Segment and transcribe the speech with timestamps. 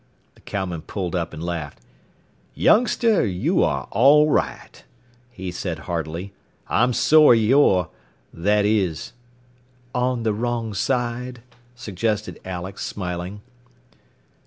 [0.33, 1.79] The cowman pulled up and laughed.
[2.55, 4.83] "Youngster, you're all right,"
[5.29, 6.33] he said heartily.
[6.67, 7.87] "I'm sorry you're
[8.33, 9.13] that is"
[10.09, 11.43] "On the wrong side?"
[11.75, 13.41] suggested Alex, smiling.